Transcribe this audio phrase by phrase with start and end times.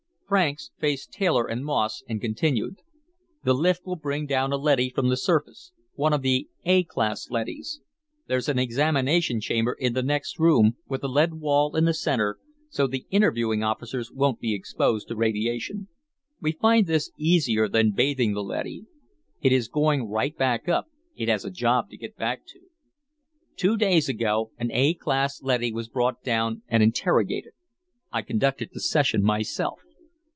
[0.31, 2.75] Franks faced Taylor and Moss and continued:
[3.43, 7.29] "The lift will bring down a leady from the surface, one of the A class
[7.29, 7.81] leadys.
[8.27, 12.39] There's an examination chamber in the next room, with a lead wall in the center,
[12.69, 15.89] so the interviewing officers won't be exposed to radiation.
[16.39, 18.85] We find this easier than bathing the leady.
[19.41, 22.59] It is going right back up; it has a job to get back to.
[23.57, 27.51] "Two days ago, an A class leady was brought down and interrogated.
[28.13, 29.81] I conducted the session myself.